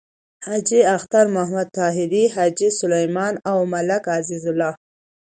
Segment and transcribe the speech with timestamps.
[0.47, 4.73] حاجی اختر محمد طاهري، حاجی سلیمان او ملک عزیز الله…